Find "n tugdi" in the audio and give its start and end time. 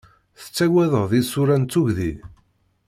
1.57-2.11